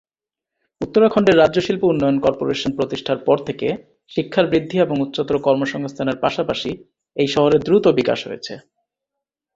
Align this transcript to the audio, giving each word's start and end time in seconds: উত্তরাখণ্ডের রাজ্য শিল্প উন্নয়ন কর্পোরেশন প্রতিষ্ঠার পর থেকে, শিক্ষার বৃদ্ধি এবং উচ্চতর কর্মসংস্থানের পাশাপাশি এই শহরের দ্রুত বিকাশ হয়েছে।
উত্তরাখণ্ডের 0.81 1.39
রাজ্য 1.39 1.57
শিল্প 1.61 1.83
উন্নয়ন 1.83 2.17
কর্পোরেশন 2.19 2.71
প্রতিষ্ঠার 2.75 3.19
পর 3.27 3.37
থেকে, 3.47 3.67
শিক্ষার 4.11 4.45
বৃদ্ধি 4.47 4.77
এবং 4.79 4.95
উচ্চতর 5.01 5.37
কর্মসংস্থানের 5.39 6.17
পাশাপাশি 6.19 6.71
এই 7.17 7.27
শহরের 7.27 7.61
দ্রুত 7.63 7.85
বিকাশ 7.99 8.19
হয়েছে। 8.27 8.53